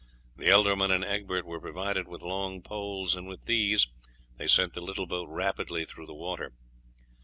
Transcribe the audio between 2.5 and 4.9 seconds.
poles, and with these they sent the